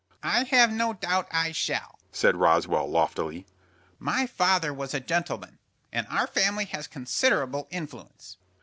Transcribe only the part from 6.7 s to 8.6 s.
has considerable influence."